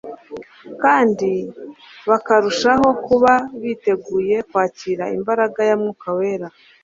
kandi 0.83 1.31
bakarushaho 2.09 2.87
kuba 3.05 3.33
biteguye 3.61 4.37
kwakira 4.49 5.03
imbaraga 5.17 5.59
ya 5.69 5.75
mwuka 5.79 6.07
wera 6.17 6.47